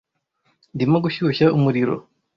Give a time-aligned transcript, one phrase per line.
[0.73, 1.95] Ndimo gushyushya umuriro.